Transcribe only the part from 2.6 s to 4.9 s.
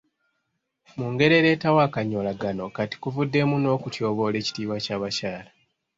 kati kuvuddemu n'okutyoboola ekitiibwa